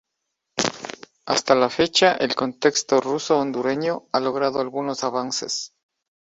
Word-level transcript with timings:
Hasta 1.27 1.53
la 1.53 1.69
fecha, 1.69 2.13
el 2.15 2.33
contexto 2.33 2.99
ruso-hondureño, 3.01 4.07
ha 4.11 4.19
logrado 4.19 4.59
algunos 4.59 5.03
avances. 5.03 5.73